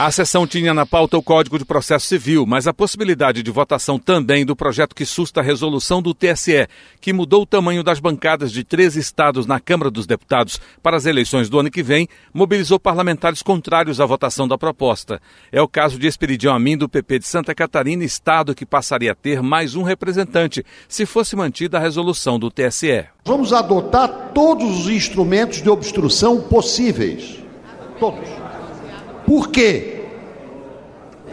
[0.00, 3.98] A sessão tinha na pauta o Código de Processo Civil, mas a possibilidade de votação
[3.98, 6.68] também do projeto que susta a resolução do TSE,
[7.00, 11.04] que mudou o tamanho das bancadas de três estados na Câmara dos Deputados para as
[11.04, 15.20] eleições do ano que vem, mobilizou parlamentares contrários à votação da proposta.
[15.50, 19.16] É o caso de Esperidião Amin, do PP de Santa Catarina, estado que passaria a
[19.16, 23.04] ter mais um representante, se fosse mantida a resolução do TSE.
[23.24, 27.40] Vamos adotar todos os instrumentos de obstrução possíveis.
[27.98, 28.47] Todos.
[29.28, 30.06] Por quê?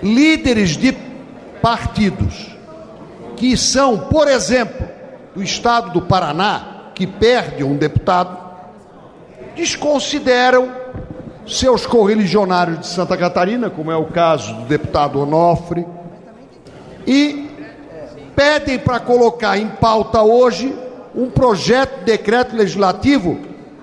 [0.04, 0.92] Líderes de
[1.62, 2.54] partidos
[3.38, 4.86] que são, por exemplo,
[5.34, 8.38] do estado do Paraná, que perde um deputado,
[9.56, 10.70] desconsideram
[11.48, 15.88] seus correligionários de Santa Catarina, como é o caso do deputado Onofre,
[17.08, 17.50] e
[18.36, 20.78] pedem para colocar em pauta hoje
[21.16, 23.40] um projeto de decreto legislativo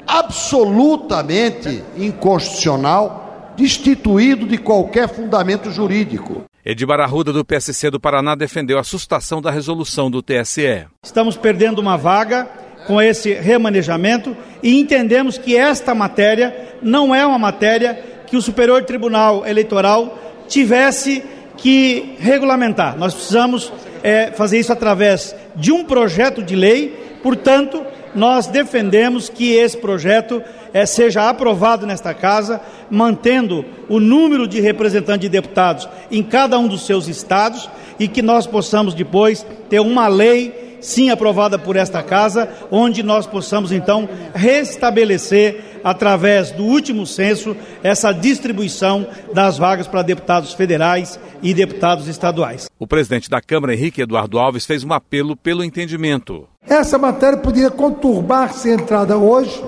[0.06, 3.21] absolutamente inconstitucional
[3.56, 6.44] destituído de qualquer fundamento jurídico.
[6.64, 10.86] Edibar Arruda, do PSC do Paraná, defendeu a sustação da resolução do TSE.
[11.04, 12.48] Estamos perdendo uma vaga
[12.86, 17.94] com esse remanejamento e entendemos que esta matéria não é uma matéria
[18.26, 21.22] que o Superior Tribunal Eleitoral tivesse
[21.56, 22.96] que regulamentar.
[22.96, 29.52] Nós precisamos é, fazer isso através de um projeto de lei, portanto, nós defendemos que
[29.52, 32.60] esse projeto é, seja aprovado nesta casa,
[32.90, 37.68] mantendo o número de representantes de deputados em cada um dos seus estados
[37.98, 43.26] e que nós possamos depois ter uma lei, sim aprovada por esta casa, onde nós
[43.26, 51.54] possamos então restabelecer, através do último censo, essa distribuição das vagas para deputados federais e
[51.54, 52.66] deputados estaduais.
[52.78, 56.46] O presidente da Câmara, Henrique Eduardo Alves, fez um apelo pelo entendimento.
[56.68, 59.62] Essa matéria poderia conturbar se entrada hoje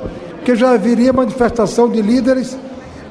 [0.44, 2.56] que já haveria manifestação de líderes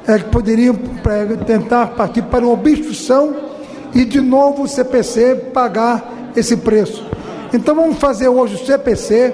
[0.07, 0.77] é, que poderiam
[1.09, 3.35] é, tentar partir para uma obstrução
[3.93, 7.12] e de novo o CPC pagar esse preço.
[7.53, 9.33] Então vamos fazer hoje o CPC,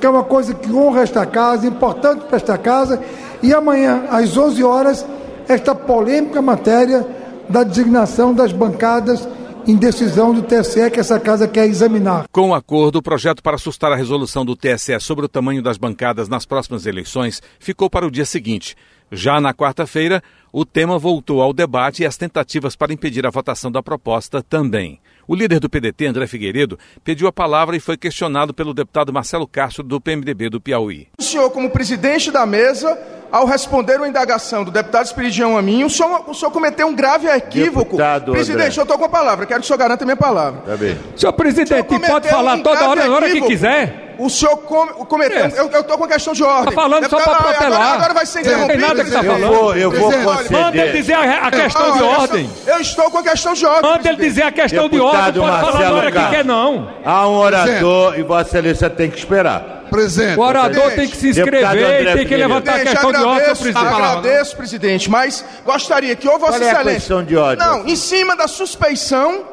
[0.00, 3.00] que é uma coisa que honra esta casa, importante para esta casa,
[3.42, 5.06] e amanhã, às 11 horas,
[5.48, 7.06] esta polêmica matéria
[7.48, 9.26] da designação das bancadas
[9.66, 12.26] em decisão do TSE que essa casa quer examinar.
[12.32, 15.76] Com o acordo, o projeto para assustar a resolução do TSE sobre o tamanho das
[15.76, 18.76] bancadas nas próximas eleições ficou para o dia seguinte.
[19.12, 23.70] Já na quarta-feira, o tema voltou ao debate e as tentativas para impedir a votação
[23.70, 25.00] da proposta também.
[25.30, 29.46] O líder do PDT, André Figueiredo, pediu a palavra e foi questionado pelo deputado Marcelo
[29.46, 31.06] Castro, do PMDB do Piauí.
[31.16, 32.98] O senhor, como presidente da mesa,
[33.30, 36.96] ao responder uma indagação do deputado Espiridião a mim, o senhor, o senhor cometeu um
[36.96, 37.92] grave equívoco.
[37.92, 38.80] Deputado presidente, André.
[38.80, 40.62] eu estou com a palavra, quero que o senhor garanta a minha palavra.
[40.62, 40.98] Tá bem.
[41.14, 44.09] Senhor presidente, senhor pode falar um toda hora, na hora que quiser.
[44.20, 45.48] O senhor come, cometeu.
[45.48, 46.68] Eu estou com a questão de ordem.
[46.68, 47.80] Está falando Deputado, só para protelar.
[47.80, 48.68] Agora, agora vai ser interrompido.
[48.68, 49.42] Não tem nada que está falando.
[49.42, 50.50] Eu vou, eu vou conceder.
[50.50, 52.50] Manda ele dizer a, a questão de ordem.
[52.66, 53.90] Eu estou com a questão de ordem.
[53.90, 55.52] Manda ele dizer a questão Deputado de ordem.
[55.52, 56.94] Pode Marcelo falar na hora que quer, não.
[57.02, 59.86] Há um orador e Vossa Excelência tem que esperar.
[59.90, 60.38] Presidente.
[60.38, 63.46] O orador tem que se inscrever e tem que levantar a questão agradeço, de ordem,
[63.46, 63.86] presidente.
[63.86, 66.90] Agradeço, presidente, mas gostaria que ou Vossa Qual é Excelência.
[66.90, 67.66] a questão de ordem?
[67.66, 69.44] Não, em cima da suspeição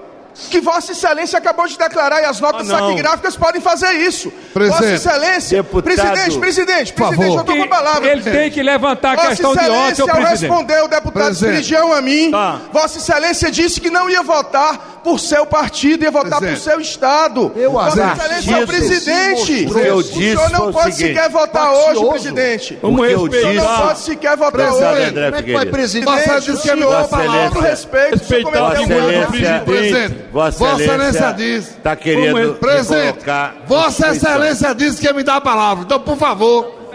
[0.49, 4.31] que Vossa Excelência acabou de declarar e as notas taquigráficas podem fazer isso.
[4.53, 4.81] Presidente.
[4.81, 5.83] Vossa Excelência, Deputado.
[5.83, 7.37] presidente, presidente, Por presidente, favor.
[7.37, 8.05] eu estou com a palavra.
[8.11, 8.41] Ele presidente.
[8.43, 11.31] tem que levantar a Vossa questão de ordem, Excelência, senhor ao responder o deputado.
[11.31, 12.59] Espiridião a mim, Tá.
[12.71, 16.59] Vossa Excelência disse que não ia votar por seu partido, ia votar Presidente.
[16.59, 17.51] por seu estado.
[17.55, 19.65] Eu Vossa Excelência é o presidente.
[19.73, 22.01] O eu o disse senhor não o pode seguinte, sequer votar faccioso.
[22.01, 22.79] hoje, presidente.
[22.81, 25.03] O que eu O senhor não pode sequer votar hoje.
[25.03, 25.65] André Como é que vai?
[25.67, 30.15] Presidente, Vossa o Excelência, com respeito, o Respeitar grave Excelência, Presidente.
[30.33, 31.67] Vossa Excelência diz.
[31.69, 33.55] está querendo Presidente, colocar.
[33.65, 34.07] Vossa.
[34.09, 35.85] Excelência disse que ia me dar a palavra.
[35.85, 36.86] Então, por favor.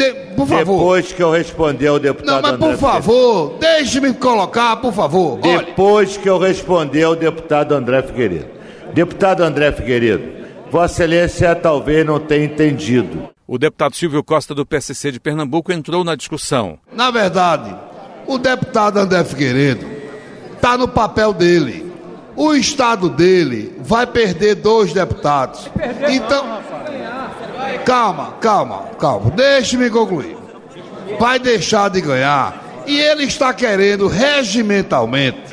[0.00, 0.78] De- por favor.
[0.78, 5.38] Depois que eu responder ao deputado Não, mas André por favor, deixe-me colocar, por favor.
[5.42, 8.46] Olha, Depois que eu responder ao deputado André Figueiredo.
[8.94, 13.28] Deputado André Figueiredo, Vossa Excelência talvez não tenha entendido.
[13.46, 16.78] O deputado Silvio Costa, do PSC de Pernambuco, entrou na discussão.
[16.92, 17.74] na verdade,
[18.26, 19.84] o deputado André Figueiredo
[20.54, 21.90] está no papel dele.
[22.36, 25.68] O estado dele vai perder dois deputados.
[26.08, 26.44] Então,
[27.84, 29.30] calma, calma, calma.
[29.30, 30.36] Deixe-me concluir.
[31.18, 32.82] Vai deixar de ganhar.
[32.86, 35.50] E ele está querendo regimentalmente.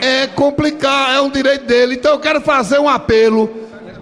[0.00, 1.94] É complicar, é um direito dele.
[1.94, 3.50] Então eu quero fazer um apelo.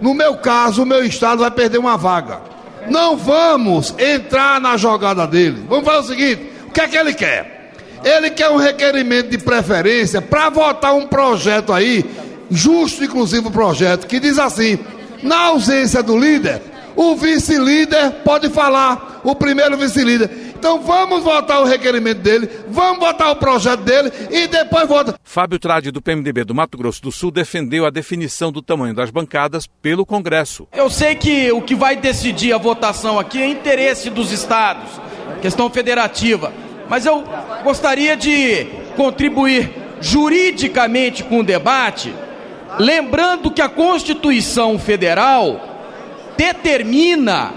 [0.01, 2.41] No meu caso, o meu estado vai perder uma vaga.
[2.89, 5.63] Não vamos entrar na jogada dele.
[5.67, 7.71] Vamos fazer o seguinte: o que é que ele quer?
[8.03, 12.03] Ele quer um requerimento de preferência para votar um projeto aí,
[12.51, 14.77] justo inclusive o projeto, que diz assim:
[15.21, 16.61] na ausência do líder,
[16.95, 20.53] o vice-líder pode falar, o primeiro vice-líder.
[20.63, 25.15] Então vamos votar o requerimento dele, vamos votar o projeto dele e depois vota.
[25.21, 29.09] Fábio Trade, do PMDB do Mato Grosso do Sul, defendeu a definição do tamanho das
[29.09, 30.67] bancadas pelo Congresso.
[30.71, 34.89] Eu sei que o que vai decidir a votação aqui é interesse dos estados,
[35.41, 36.53] questão federativa,
[36.87, 37.23] mas eu
[37.63, 39.69] gostaria de contribuir
[39.99, 42.13] juridicamente com o debate,
[42.79, 45.72] lembrando que a Constituição Federal
[46.37, 47.53] determina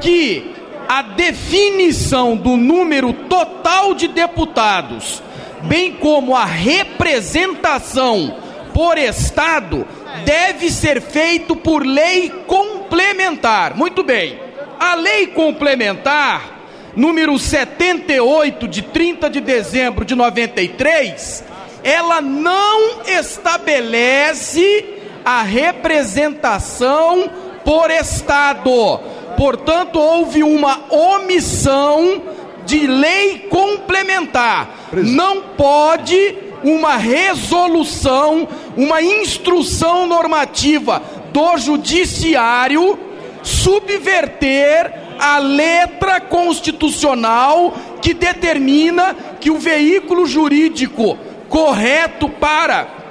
[0.00, 0.52] que
[0.88, 5.22] a definição do número total de deputados,
[5.62, 8.36] bem como a representação
[8.74, 9.86] por Estado,
[10.24, 13.74] deve ser feito por lei complementar.
[13.74, 14.38] Muito bem.
[14.78, 16.60] A lei complementar,
[16.96, 21.44] número 78, de 30 de dezembro de 93,
[21.82, 24.84] ela não estabelece
[25.24, 27.30] a representação
[27.64, 29.00] por Estado
[29.36, 32.22] Portanto, houve uma omissão
[32.64, 34.90] de lei complementar.
[34.92, 42.98] Não pode uma resolução, uma instrução normativa do judiciário
[43.42, 51.18] subverter a letra constitucional que determina que o veículo jurídico
[51.48, 53.01] correto para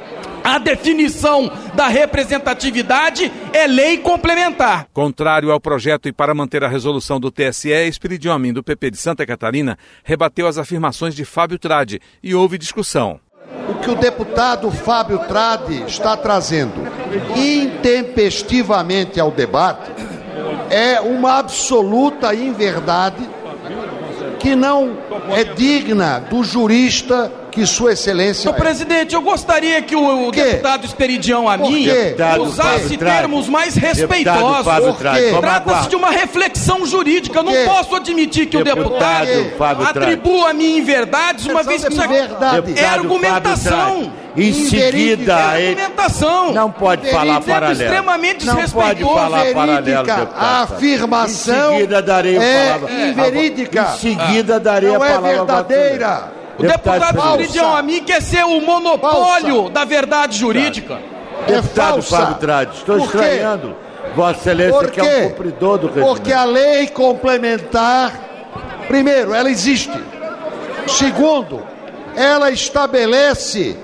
[0.44, 4.88] a definição da representatividade é lei complementar.
[4.94, 8.98] Contrário ao projeto e para manter a resolução do TSE, Espiridião Amin, do PP de
[8.98, 13.20] Santa Catarina, rebateu as afirmações de Fábio Trade e houve discussão.
[13.70, 16.82] O que o deputado Fábio Trade está trazendo
[17.36, 19.92] intempestivamente ao debate
[20.70, 23.30] é uma absoluta inverdade
[24.40, 24.98] que não
[25.30, 28.44] é digna do jurista que Sua Excelência.
[28.44, 28.59] Senhor é.
[28.59, 31.88] presidente, eu gostaria que o, o deputado Esperidião Amin
[32.39, 34.98] usasse termos mais respeitosos.
[35.39, 37.39] Trata-se de uma reflexão jurídica.
[37.39, 41.94] Eu não posso admitir que deputado o deputado atribua a mim inverdades, uma vez que
[41.94, 44.13] isso é, é argumentação.
[44.36, 46.54] Em seguida, argumentação.
[46.54, 47.81] Não pode falar paralelo.
[47.81, 53.89] extremamente não pode falar paralelo, A afirmação em seguida darei é inverídica.
[53.94, 55.21] Em seguida darei não a palavra.
[55.21, 56.41] Não é verdadeira.
[56.62, 59.69] O deputado Espiridião Amin quer ser o monopólio falsa.
[59.72, 61.00] da verdade jurídica.
[61.48, 63.75] É deputado Fábio Trade, estou estranhando.
[64.16, 66.08] Vossa Excelência que é um cumpridor do regimento.
[66.08, 68.13] Porque a lei complementar,
[68.88, 69.92] primeiro, ela existe.
[70.88, 71.63] Segundo,
[72.16, 73.78] ela estabelece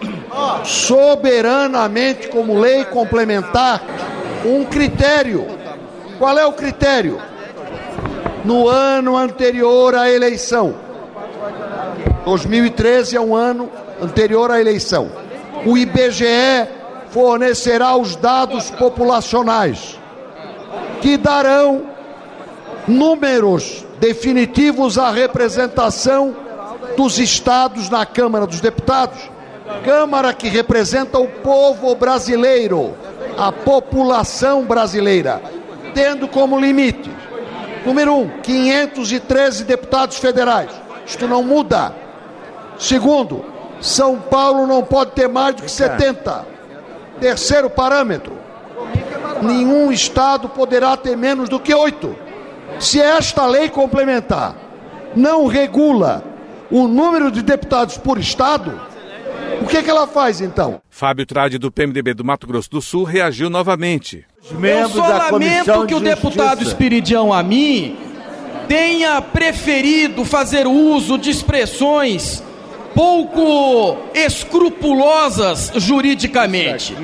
[0.66, 3.82] soberanamente como lei complementar
[4.46, 5.48] um critério.
[6.20, 7.20] Qual é o critério?
[8.44, 10.87] No ano anterior à eleição
[12.28, 13.72] 2013 é um ano
[14.02, 15.10] anterior à eleição.
[15.66, 16.68] O IBGE
[17.10, 19.98] fornecerá os dados populacionais
[21.02, 21.84] que darão
[22.86, 26.36] números definitivos à representação
[26.98, 29.18] dos estados na Câmara dos Deputados.
[29.86, 32.94] Câmara que representa o povo brasileiro,
[33.38, 35.42] a população brasileira,
[35.94, 37.10] tendo como limite,
[37.86, 40.72] número um, 513 deputados federais.
[41.06, 42.07] Isto não muda.
[42.78, 43.44] Segundo,
[43.82, 46.46] São Paulo não pode ter mais do que 70.
[47.20, 48.34] Terceiro parâmetro,
[49.42, 52.16] nenhum estado poderá ter menos do que oito.
[52.80, 54.56] Se esta lei complementar
[55.16, 56.24] não regula
[56.70, 58.80] o número de deputados por estado,
[59.62, 60.80] o que, é que ela faz então?
[60.90, 64.26] Fábio Trade, do PMDB do Mato Grosso do Sul, reagiu novamente.
[64.52, 67.98] Eu só lamento que o deputado Espiridião Amin
[68.68, 72.44] tenha preferido fazer uso de expressões
[72.98, 76.98] pouco escrupulosas juridicamente.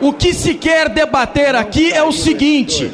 [0.00, 2.92] O que se quer debater aqui é o seguinte: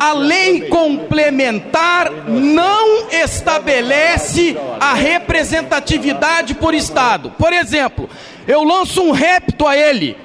[0.00, 7.30] a lei complementar não estabelece a representatividade por Estado.
[7.38, 8.10] Por exemplo,
[8.48, 10.16] eu lanço um repto a ele: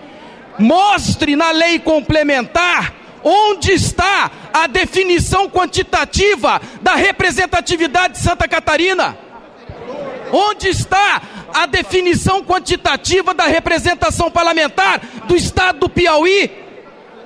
[0.58, 2.92] mostre na lei complementar
[3.24, 9.16] onde está a definição quantitativa da representatividade de Santa Catarina.
[10.32, 11.22] Onde está
[11.56, 16.52] a definição quantitativa da representação parlamentar do estado do Piauí?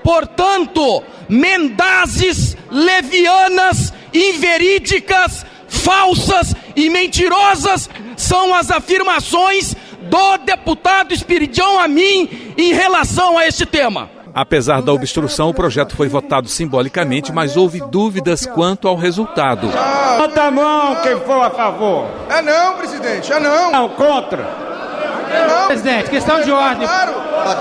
[0.03, 12.71] Portanto, mendazes, levianas, inverídicas, falsas e mentirosas são as afirmações do deputado Espiridião Amin em
[12.73, 14.18] relação a este tema.
[14.39, 19.67] Apesar da obstrução, o projeto foi votado simbolicamente, mas houve dúvidas quanto ao resultado.
[19.67, 22.07] Levanta a mão quem for a favor.
[22.29, 23.69] É não, presidente, é não.
[23.69, 24.41] Não, contra.
[24.41, 25.67] Não.
[25.67, 26.87] Presidente, questão de ordem.
[26.87, 27.11] Claro.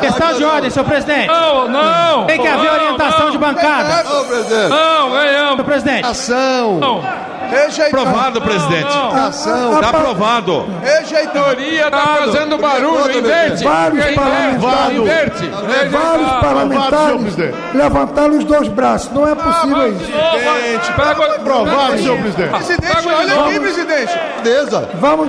[0.00, 1.26] Questão de ordem, senhor presidente.
[1.26, 2.26] Não, não.
[2.26, 4.04] Tem que haver orientação não, de bancada.
[4.04, 4.68] Não, presidente.
[4.68, 5.50] Não, ganhamos.
[5.50, 6.06] Senhor presidente.
[6.06, 6.78] Ação.
[6.78, 7.27] Não.
[7.50, 8.02] Rejeitado.
[8.02, 8.96] Aprovado, presidente.
[9.26, 9.74] Ação.
[9.74, 10.66] Está aprovado.
[10.82, 13.18] Rejeitoria está fazendo barulho.
[13.18, 13.64] Inverte.
[13.64, 14.98] Vários parlamentares.
[14.98, 15.46] Inverte.
[15.90, 17.36] Vários parlamentares
[17.74, 19.10] levantaram os dois braços.
[19.12, 20.12] Não é possível isso.
[20.12, 20.92] Presidente.
[21.38, 22.50] Aprovado, senhor presidente.
[22.50, 24.20] Presidente, olha aqui, presidente.
[24.42, 24.88] Beleza.
[24.94, 25.28] Vamos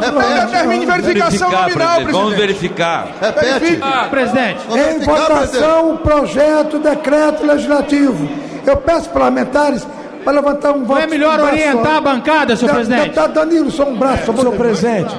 [0.51, 2.11] Termine verificação nominal, presidente.
[2.11, 3.07] Vamos verificar.
[3.21, 3.79] Repete.
[4.09, 4.59] Presidente.
[4.69, 8.29] Em votação, o projeto, decreto legislativo.
[8.65, 9.87] Eu peço parlamentares
[10.29, 10.99] para levantar um voto.
[10.99, 13.01] Não é melhor orientar a bancada, senhor presidente?
[13.01, 14.31] Deputado Danilo, só um braço.
[14.31, 15.15] Senhor presidente,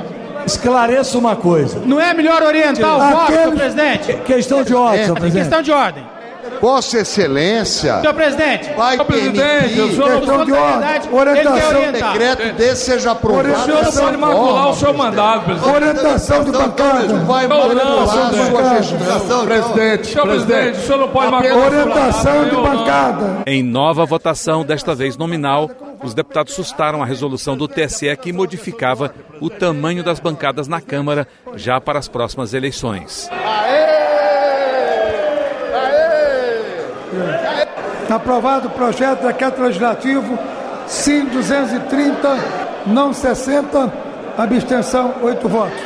[0.46, 1.82] esclareça uma coisa.
[1.84, 4.12] Não é melhor orientar o voto, senhor presidente?
[4.24, 5.42] Questão de ordem, senhor presidente.
[5.42, 6.19] Questão de ordem.
[6.60, 8.00] Vossa Excelência.
[8.00, 8.70] Senhor presidente.
[8.74, 11.12] Vai senhor presidente, eu sou questão de ordem.
[11.12, 11.82] Orientação.
[11.82, 13.60] Um decreto desse seja aprovado.
[13.60, 15.74] O senhor pode macular o seu mandato, presidente.
[15.74, 17.14] Orientação de bancada.
[17.18, 19.46] Vai manipular a sua gestão.
[19.46, 21.66] Presidente, senhor presidente, o senhor não pode macular.
[21.66, 23.42] Orientação de bancada.
[23.46, 25.70] Em nova votação, desta vez nominal,
[26.02, 31.26] os deputados sustaram a resolução do TSE que modificava o tamanho das bancadas na Câmara
[31.54, 33.28] já para as próximas eleições.
[38.10, 40.36] Aprovado o projeto de decreto legislativo,
[40.88, 42.36] sim 230,
[42.88, 43.92] não 60,
[44.36, 45.80] abstenção 8 votos.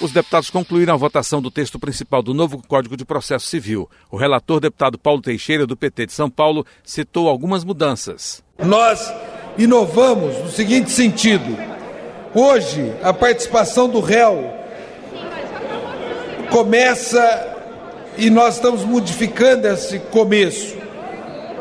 [0.00, 3.88] Os deputados concluíram a votação do texto principal do novo Código de Processo Civil.
[4.10, 8.42] O relator, deputado Paulo Teixeira, do PT de São Paulo, citou algumas mudanças.
[8.58, 9.12] Nós
[9.58, 11.73] inovamos no seguinte sentido:
[12.34, 14.52] hoje, a participação do réu
[16.50, 17.54] começa
[18.16, 20.76] e nós estamos modificando esse começo.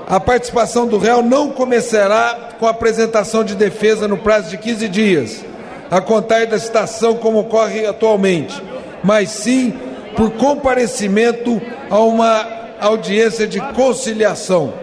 [0.08, 4.88] A participação do réu não começará com a apresentação de defesa no prazo de 15
[4.90, 5.46] dias
[5.90, 8.62] a contar da citação como ocorre atualmente,
[9.04, 9.74] mas sim
[10.16, 12.48] por comparecimento a uma
[12.80, 14.74] audiência de conciliação.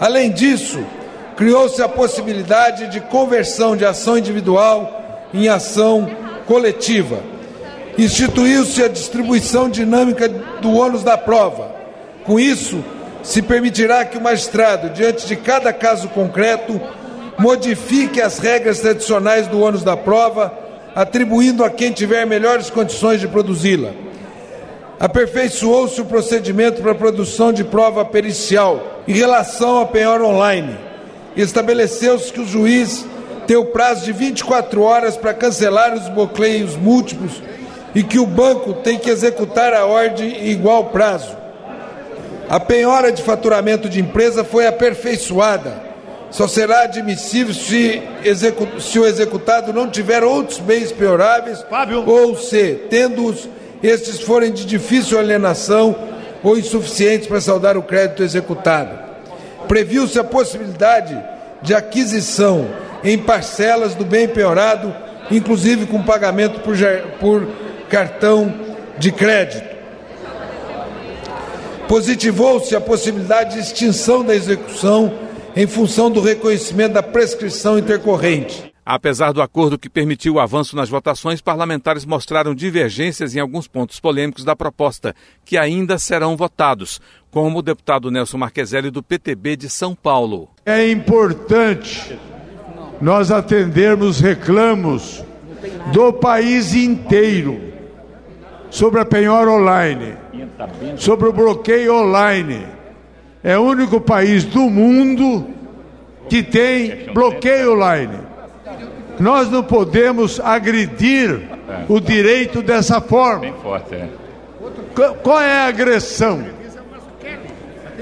[0.00, 0.84] Além disso,
[1.36, 5.03] criou-se a possibilidade de conversão de ação individual
[5.34, 6.08] em ação
[6.46, 7.18] coletiva.
[7.98, 11.74] Instituiu-se a distribuição dinâmica do ônus da prova.
[12.24, 12.82] Com isso,
[13.22, 16.80] se permitirá que o magistrado, diante de cada caso concreto,
[17.36, 20.56] modifique as regras tradicionais do ônus da prova,
[20.94, 23.90] atribuindo a quem tiver melhores condições de produzi-la.
[25.00, 30.76] Aperfeiçoou-se o procedimento para a produção de prova pericial em relação à penhora online.
[31.36, 33.04] Estabeleceu-se que o juiz
[33.46, 37.42] tem o prazo de 24 horas para cancelar os bloqueios múltiplos
[37.94, 41.36] e que o banco tem que executar a ordem em igual prazo.
[42.48, 45.94] A penhora de faturamento de empresa foi aperfeiçoada
[46.34, 48.02] só será admissível se,
[48.80, 51.64] se, o executado não tiver outros bens penhoráveis
[52.06, 53.48] ou se, tendo-os,
[53.80, 55.94] estes forem de difícil alienação
[56.42, 58.98] ou insuficientes para saldar o crédito executado.
[59.68, 61.16] Previu-se a possibilidade
[61.62, 62.66] de aquisição
[63.04, 64.94] em parcelas do bem penhorado,
[65.30, 66.76] inclusive com pagamento por,
[67.20, 67.46] por
[67.88, 68.52] cartão
[68.98, 69.74] de crédito.
[71.86, 75.18] Positivou-se a possibilidade de extinção da execução
[75.54, 78.72] em função do reconhecimento da prescrição intercorrente.
[78.86, 83.98] Apesar do acordo que permitiu o avanço nas votações, parlamentares mostraram divergências em alguns pontos
[83.98, 89.70] polêmicos da proposta, que ainda serão votados, como o deputado Nelson Marqueselli, do PTB de
[89.70, 90.50] São Paulo.
[90.66, 92.18] É importante
[93.04, 95.22] nós atendermos reclamos
[95.92, 97.60] do país inteiro
[98.70, 100.14] sobre a penhora online,
[100.96, 102.64] sobre o bloqueio online
[103.42, 105.46] é o único país do mundo
[106.30, 108.20] que tem bloqueio online.
[109.20, 111.42] Nós não podemos agredir
[111.86, 113.48] o direito dessa forma.
[113.92, 114.08] É.
[115.22, 116.42] Qual é a agressão?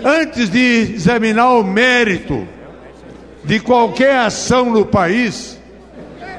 [0.04, 2.46] Antes de examinar o mérito
[3.44, 5.58] de qualquer ação no país,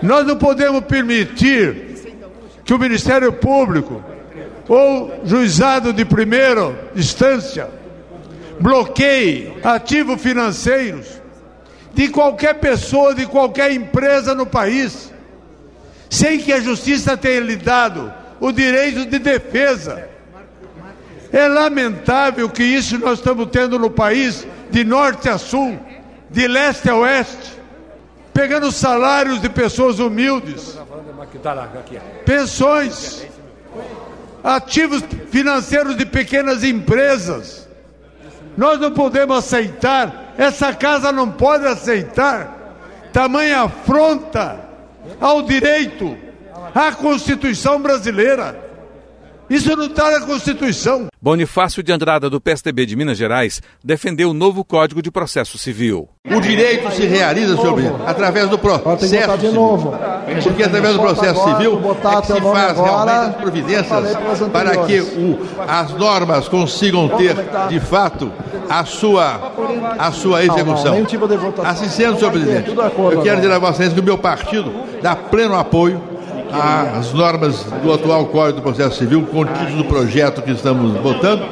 [0.01, 1.93] nós não podemos permitir
[2.63, 4.03] que o Ministério Público
[4.67, 7.69] ou juizado de primeira instância
[8.59, 11.21] bloqueie ativos financeiros
[11.93, 15.11] de qualquer pessoa, de qualquer empresa no país,
[16.09, 20.07] sem que a justiça tenha lhe dado o direito de defesa.
[21.31, 25.77] É lamentável que isso nós estamos tendo no país, de norte a sul,
[26.33, 27.61] de leste a oeste.
[28.33, 30.75] pegando salários de pessoas humildes,
[32.25, 33.27] pensões,
[34.43, 37.69] ativos financeiros de pequenas empresas.
[38.57, 42.63] Nós não podemos aceitar, essa casa não pode aceitar
[43.13, 44.59] tamanha afronta
[45.21, 46.17] ao direito,
[46.73, 48.72] à Constituição brasileira.
[49.53, 51.05] Isso não está na Constituição.
[51.21, 56.09] Bonifácio de Andrada, do PSDB de Minas Gerais, defendeu o novo Código de Processo Civil.
[56.25, 59.93] O direito se realiza, senhor presidente, através do processo civil.
[60.43, 64.17] Porque através do processo civil é que se faz realmente as providências
[64.51, 67.35] para que o, as normas consigam ter,
[67.69, 68.31] de fato,
[68.67, 69.53] a sua,
[69.99, 70.95] a sua execução.
[71.63, 75.53] Assim sendo, senhor presidente, eu quero dizer a vocês que o meu partido dá pleno
[75.53, 76.12] apoio
[76.53, 81.45] as normas do atual Código do Processo Civil, contidos no projeto que estamos votando,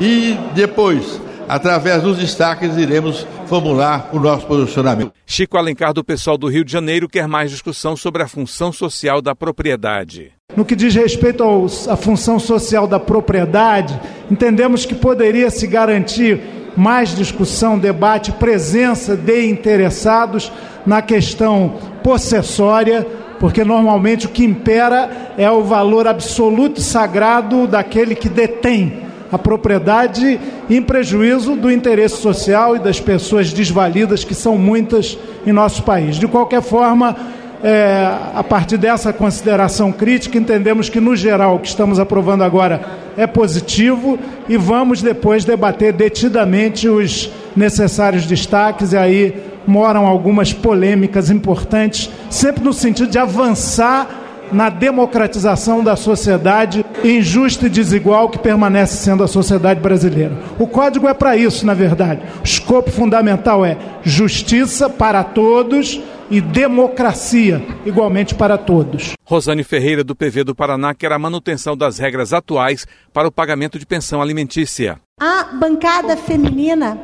[0.00, 5.12] e depois, através dos destaques, iremos formular o nosso posicionamento.
[5.24, 9.22] Chico Alencar, do pessoal do Rio de Janeiro, quer mais discussão sobre a função social
[9.22, 10.32] da propriedade.
[10.56, 11.44] No que diz respeito
[11.88, 13.98] à função social da propriedade,
[14.30, 16.40] entendemos que poderia se garantir
[16.76, 20.50] mais discussão, debate, presença de interessados
[20.84, 23.06] na questão possessória
[23.44, 29.36] porque normalmente o que impera é o valor absoluto e sagrado daquele que detém a
[29.36, 35.82] propriedade em prejuízo do interesse social e das pessoas desvalidas, que são muitas em nosso
[35.82, 36.16] país.
[36.16, 37.14] De qualquer forma,
[37.62, 42.80] é, a partir dessa consideração crítica, entendemos que, no geral, o que estamos aprovando agora
[43.14, 51.30] é positivo e vamos depois debater detidamente os necessários destaques e aí moram algumas polêmicas
[51.30, 58.96] importantes, sempre no sentido de avançar na democratização da sociedade injusta e desigual que permanece
[58.96, 60.36] sendo a sociedade brasileira.
[60.58, 62.22] O código é para isso, na verdade.
[62.40, 69.12] O escopo fundamental é justiça para todos e democracia igualmente para todos.
[69.24, 73.78] Rosane Ferreira, do PV do Paraná, quer a manutenção das regras atuais para o pagamento
[73.78, 74.98] de pensão alimentícia.
[75.20, 76.98] A bancada feminina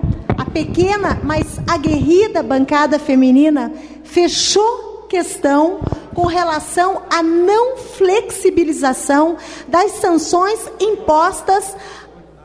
[0.53, 5.81] pequena, mas aguerrida bancada feminina fechou questão
[6.15, 9.37] com relação à não flexibilização
[9.69, 11.77] das sanções impostas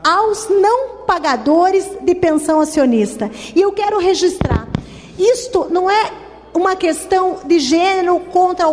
[0.02, 3.30] aos não pagadores de pensão acionista.
[3.54, 4.68] E eu quero registrar:
[5.18, 6.12] isto não é
[6.54, 8.66] uma questão de gênero contra,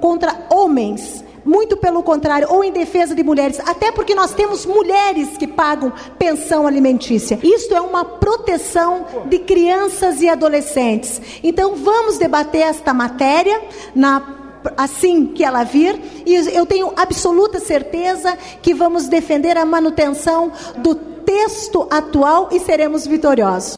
[0.00, 5.36] contra homens muito pelo contrário, ou em defesa de mulheres, até porque nós temos mulheres
[5.36, 7.38] que pagam pensão alimentícia.
[7.42, 11.20] Isto é uma proteção de crianças e adolescentes.
[11.42, 13.60] Então vamos debater esta matéria
[13.94, 14.40] na
[14.78, 20.94] assim que ela vir, e eu tenho absoluta certeza que vamos defender a manutenção do
[20.94, 23.76] texto atual e seremos vitoriosos.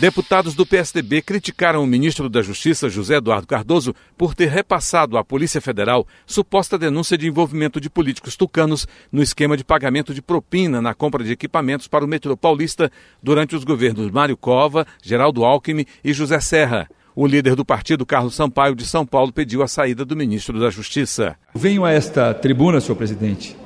[0.00, 5.24] Deputados do PSDB criticaram o ministro da Justiça, José Eduardo Cardoso, por ter repassado à
[5.24, 10.82] Polícia Federal suposta denúncia de envolvimento de políticos tucanos no esquema de pagamento de propina
[10.82, 12.90] na compra de equipamentos para o metrô paulista
[13.22, 16.88] durante os governos Mário Cova, Geraldo Alckmin e José Serra.
[17.14, 20.70] O líder do partido, Carlos Sampaio, de São Paulo, pediu a saída do ministro da
[20.70, 21.36] Justiça.
[21.54, 23.56] Venho a esta tribuna, senhor presidente,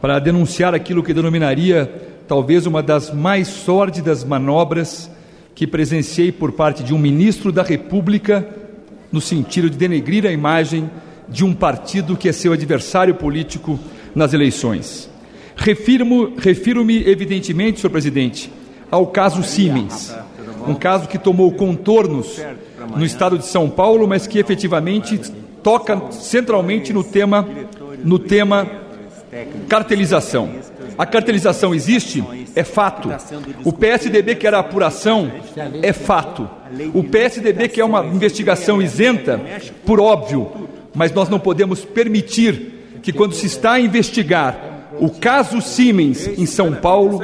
[0.00, 1.86] para denunciar aquilo que denominaria
[2.26, 5.14] talvez uma das mais sórdidas manobras
[5.56, 8.46] que presenciei por parte de um ministro da República
[9.10, 10.90] no sentido de denegrir a imagem
[11.26, 13.80] de um partido que é seu adversário político
[14.14, 15.08] nas eleições.
[15.56, 18.52] Refiro-me, refiro evidentemente, senhor presidente,
[18.90, 20.14] ao caso Siemens,
[20.68, 22.38] um caso que tomou contornos
[22.94, 25.18] no estado de São Paulo, mas que efetivamente
[25.62, 27.48] toca centralmente no tema,
[28.04, 28.70] no tema
[29.68, 30.50] cartelização.
[30.98, 32.22] A cartelização existe?
[32.56, 33.10] É fato.
[33.64, 35.30] O PSDB quer a apuração?
[35.82, 36.48] É fato.
[36.94, 39.38] O PSDB quer uma investigação isenta?
[39.84, 40.50] Por óbvio.
[40.94, 46.46] Mas nós não podemos permitir que, quando se está a investigar o caso Siemens em
[46.46, 47.20] São Paulo,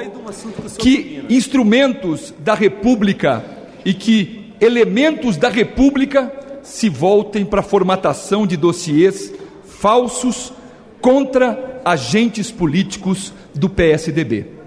[0.78, 3.42] que instrumentos da República
[3.86, 6.30] e que elementos da República
[6.62, 9.32] se voltem para a formatação de dossiês
[9.64, 10.52] falsos
[11.00, 14.61] contra agentes políticos do PSDB.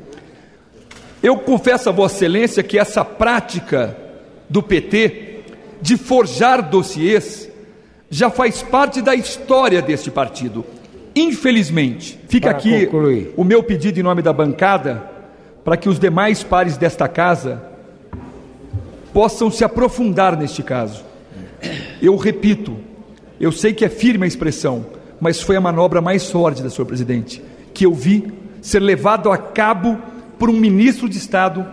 [1.26, 3.98] Eu confesso a Vossa Excelência que essa prática
[4.48, 5.40] do PT
[5.82, 7.50] de forjar dossiês
[8.12, 10.64] já faz parte da história deste partido.
[11.16, 13.34] Infelizmente, fica para aqui concluir.
[13.36, 15.10] o meu pedido em nome da bancada
[15.64, 17.60] para que os demais pares desta casa
[19.12, 21.04] possam se aprofundar neste caso.
[22.00, 22.78] Eu repito,
[23.40, 24.86] eu sei que é firme a expressão,
[25.20, 27.42] mas foi a manobra mais sórdida, senhor presidente,
[27.74, 29.98] que eu vi ser levado a cabo
[30.46, 31.66] por um ministro de Estado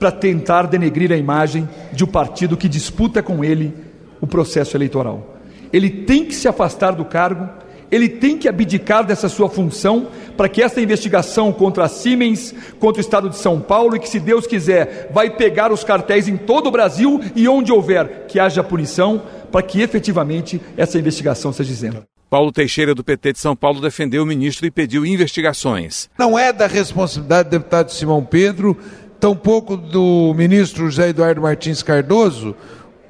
[0.00, 3.72] para tentar denegrir a imagem de um partido que disputa com ele
[4.20, 5.36] o processo eleitoral.
[5.72, 7.48] Ele tem que se afastar do cargo,
[7.88, 12.98] ele tem que abdicar dessa sua função para que essa investigação contra a Siemens, contra
[12.98, 16.36] o Estado de São Paulo, e que, se Deus quiser, vai pegar os cartéis em
[16.36, 21.70] todo o Brasil e onde houver que haja punição, para que efetivamente essa investigação seja
[21.70, 22.15] isenta.
[22.36, 26.10] Paulo Teixeira, do PT de São Paulo, defendeu o ministro e pediu investigações.
[26.18, 28.76] Não é da responsabilidade do deputado Simão Pedro,
[29.18, 32.54] tampouco do ministro José Eduardo Martins Cardoso,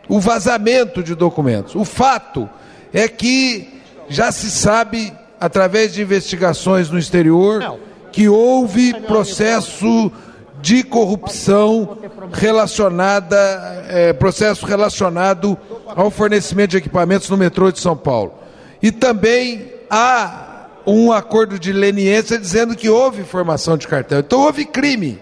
[0.09, 1.75] o vazamento de documentos.
[1.75, 2.49] O fato
[2.95, 7.81] é que já se sabe, através de investigações no exterior,
[8.13, 10.13] que houve processo
[10.63, 11.99] de corrupção
[12.33, 13.37] relacionada,
[13.89, 18.46] é, processo relacionado ao fornecimento de equipamentos no metrô de São Paulo.
[18.83, 24.21] E também há um acordo de leniência dizendo que houve formação de cartel.
[24.21, 25.19] Então houve crime.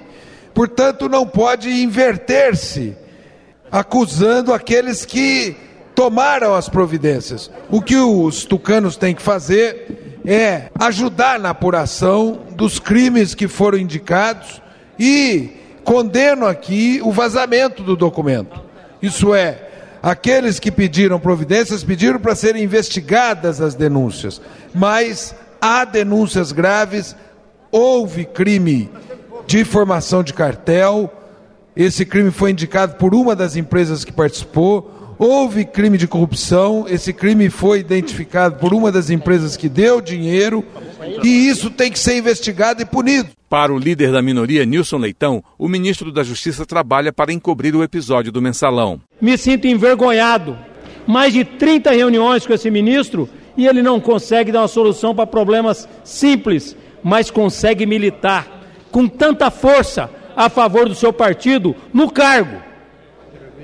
[0.52, 2.96] Portanto, não pode inverter-se
[3.70, 5.56] acusando aqueles que
[5.94, 7.50] tomaram as providências.
[7.70, 13.78] O que os tucanos têm que fazer é ajudar na apuração dos crimes que foram
[13.78, 14.62] indicados
[14.98, 15.50] e
[15.82, 18.60] condeno aqui o vazamento do documento.
[19.02, 19.58] Isso é,
[20.04, 24.38] aqueles que pediram providências pediram para serem investigadas as denúncias,
[24.74, 27.16] mas há denúncias graves,
[27.72, 28.90] houve crime
[29.46, 31.10] de formação de cartel,
[31.74, 34.90] esse crime foi indicado por uma das empresas que participou.
[35.18, 40.64] Houve crime de corrupção, esse crime foi identificado por uma das empresas que deu dinheiro,
[41.22, 43.30] e isso tem que ser investigado e punido.
[43.48, 47.82] Para o líder da minoria, Nilson Leitão, o ministro da Justiça trabalha para encobrir o
[47.84, 49.00] episódio do mensalão.
[49.20, 50.58] Me sinto envergonhado.
[51.06, 55.26] Mais de 30 reuniões com esse ministro e ele não consegue dar uma solução para
[55.26, 58.48] problemas simples, mas consegue militar
[58.90, 62.60] com tanta força a favor do seu partido no cargo,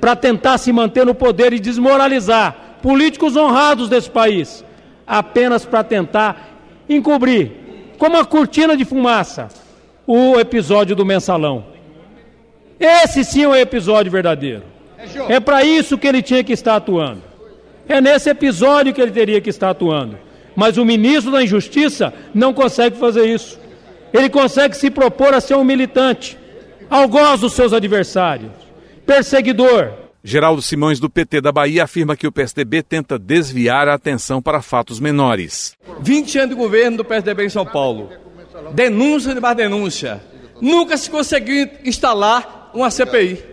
[0.01, 4.65] para tentar se manter no poder e desmoralizar políticos honrados desse país,
[5.05, 6.57] apenas para tentar
[6.89, 7.51] encobrir,
[7.99, 9.49] como uma cortina de fumaça,
[10.07, 11.65] o episódio do mensalão.
[12.79, 14.63] Esse sim é o episódio verdadeiro.
[15.29, 17.21] É para isso que ele tinha que estar atuando.
[17.87, 20.17] É nesse episódio que ele teria que estar atuando.
[20.55, 23.59] Mas o ministro da Injustiça não consegue fazer isso.
[24.11, 26.37] Ele consegue se propor a ser um militante,
[26.89, 28.51] algoz dos seus adversários,
[29.11, 29.91] perseguidor.
[30.23, 34.61] Geraldo Simões, do PT da Bahia, afirma que o PSDB tenta desviar a atenção para
[34.61, 35.75] fatos menores.
[35.99, 38.09] 20 anos de governo do PSDB em São Paulo.
[38.73, 40.23] Denúncia de mais denúncia.
[40.61, 43.43] Nunca se conseguiu instalar uma CPI.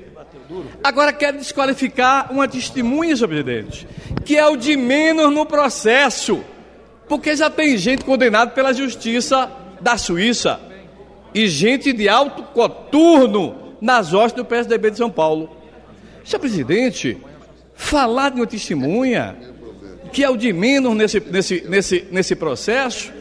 [0.85, 3.89] Agora quer desqualificar uma testemunha, senhor presidente,
[4.25, 6.41] que é o de menos no processo,
[7.09, 10.61] porque já tem gente condenada pela justiça da Suíça
[11.35, 15.51] e gente de alto coturno nas hostes do PSDB de São Paulo.
[16.25, 17.19] Senhor presidente,
[17.75, 19.37] falar de uma testemunha,
[20.13, 23.13] que é o de menos nesse, nesse, nesse, nesse processo,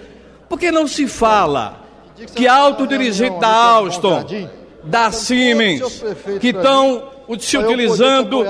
[0.49, 1.85] por que não se fala
[2.35, 4.25] que alto dirigente da Alstom,
[4.83, 6.03] da Siemens,
[6.39, 8.43] que estão se utilizando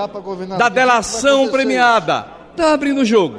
[0.58, 3.38] da delação premiada, está abrindo o jogo?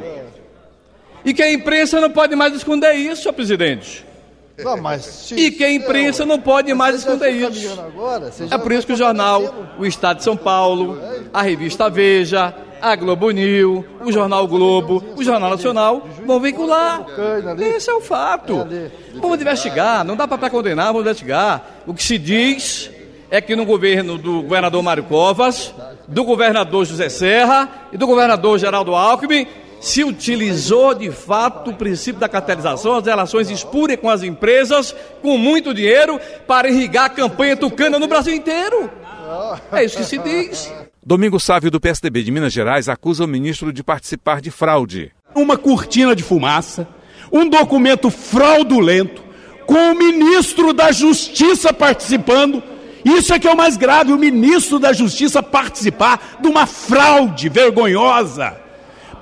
[1.25, 4.08] E que a imprensa não pode mais esconder isso, senhor presidente.
[4.65, 7.81] Não, mas e que a imprensa não pode mais esconder isso.
[7.81, 9.43] Agora, é por isso que o jornal
[9.79, 10.99] O Estado de São Paulo,
[11.33, 17.05] a revista Veja, a Globo News, o Jornal Globo, o Jornal Nacional vão vincular.
[17.59, 18.67] Esse é o fato.
[19.15, 21.83] Vamos investigar, não dá para condenar, vamos investigar.
[21.87, 22.91] O que se diz
[23.31, 25.75] é que no governo do governador Mário Covas,
[26.07, 29.47] do governador José Serra e do governador Geraldo Alckmin
[29.81, 35.39] se utilizou de fato o princípio da cartelização, as relações espúrias com as empresas, com
[35.39, 38.91] muito dinheiro, para irrigar a campanha tucana no Brasil inteiro.
[39.73, 40.73] É isso que se diz.
[41.05, 45.13] Domingo Sávio, do PSDB de Minas Gerais, acusa o ministro de participar de fraude.
[45.35, 46.89] Uma cortina de fumaça,
[47.33, 49.23] um documento fraudulento,
[49.67, 52.63] com o ministro da Justiça participando.
[53.05, 57.49] Isso é que é o mais grave, o ministro da Justiça participar de uma fraude
[57.49, 58.68] vergonhosa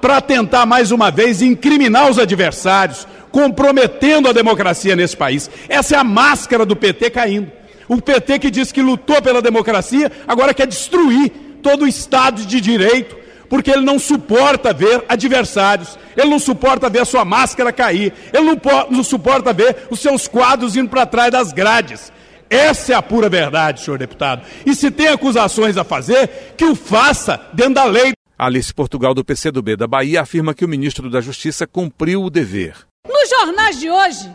[0.07, 5.51] para tentar mais uma vez incriminar os adversários, comprometendo a democracia nesse país.
[5.69, 7.51] Essa é a máscara do PT caindo.
[7.88, 12.61] O PT que diz que lutou pela democracia, agora quer destruir todo o Estado de
[12.61, 13.16] Direito,
[13.49, 18.45] porque ele não suporta ver adversários, ele não suporta ver a sua máscara cair, ele
[18.45, 22.12] não, não suporta ver os seus quadros indo para trás das grades.
[22.49, 24.42] Essa é a pura verdade, senhor deputado.
[24.64, 28.15] E se tem acusações a fazer, que o faça dentro da lei.
[28.38, 32.87] Alice Portugal, do PCdoB da Bahia, afirma que o ministro da Justiça cumpriu o dever.
[33.09, 34.31] Nos jornais de hoje,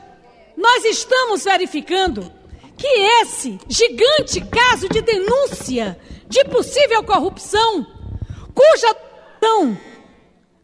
[0.57, 2.31] nós estamos verificando
[2.75, 7.85] que esse gigante caso de denúncia de possível corrupção,
[8.55, 8.95] cuja
[9.39, 9.77] ação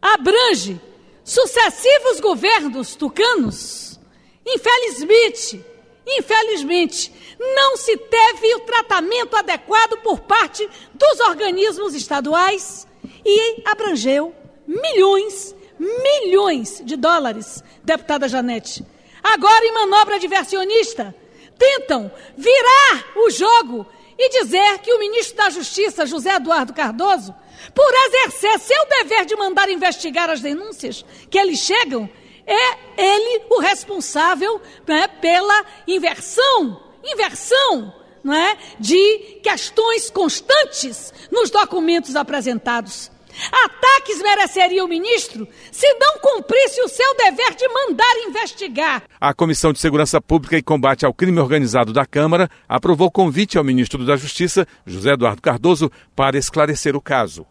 [0.02, 0.80] abrange
[1.22, 4.00] sucessivos governos tucanos,
[4.44, 5.64] infelizmente,
[6.04, 12.87] infelizmente, não se teve o tratamento adequado por parte dos organismos estaduais
[13.28, 14.34] e abrangeu
[14.66, 18.84] milhões, milhões de dólares, deputada Janete.
[19.22, 21.14] Agora, em manobra diversionista,
[21.58, 23.86] tentam virar o jogo
[24.16, 27.34] e dizer que o ministro da Justiça, José Eduardo Cardoso,
[27.74, 32.08] por exercer seu dever de mandar investigar as denúncias que eles chegam,
[32.46, 37.92] é ele o responsável né, pela inversão, inversão
[38.24, 43.10] é, de questões constantes nos documentos apresentados.
[43.52, 49.02] Ataques mereceria o ministro se não cumprisse o seu dever de mandar investigar.
[49.20, 53.64] A Comissão de Segurança Pública e Combate ao Crime Organizado da Câmara aprovou convite ao
[53.64, 57.46] ministro da Justiça, José Eduardo Cardoso, para esclarecer o caso.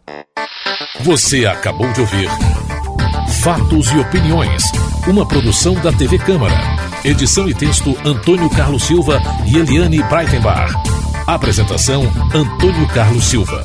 [1.02, 2.30] Você acabou de ouvir
[3.42, 4.64] Fatos e Opiniões,
[5.08, 6.56] uma produção da TV Câmara.
[7.04, 10.74] Edição e texto Antônio Carlos Silva e Eliane Breitenbach.
[11.28, 13.64] Apresentação Antônio Carlos Silva.